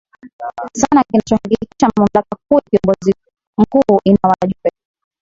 [0.73, 3.13] sana kinachohakikisha mamlaka kuu ya kiongozi
[3.57, 4.71] mkuu Ina wajumbe